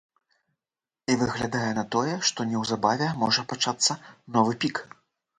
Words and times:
І 1.13 1.17
выглядае 1.21 1.67
на 1.79 1.83
тое, 1.95 2.15
што 2.29 2.45
неўзабаве 2.53 3.09
можа 3.25 3.41
пачацца 3.53 3.97
новы 4.39 4.57
пік. 4.65 4.81